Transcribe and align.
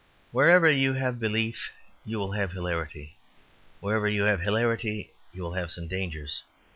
Wherever 0.31 0.67
you 0.67 0.93
have 0.93 1.19
belief 1.19 1.71
you 2.05 2.17
will 2.17 2.31
have 2.31 2.53
hilarity, 2.53 3.17
wherever 3.81 4.07
you 4.07 4.23
have 4.23 4.39
hilarity 4.41 5.11
you 5.31 5.43
will 5.43 5.53
have 5.53 5.69
some 5.69 5.87
dangers. 5.87 6.41